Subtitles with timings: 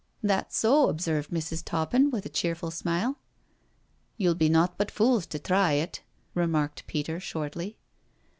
[0.31, 1.61] "That's so," observed Mrs.
[1.63, 3.19] Toppin with a cheerful smile."
[4.17, 6.01] You'll be nought but fools to thry it,"
[6.33, 7.77] remarked Peter shortly.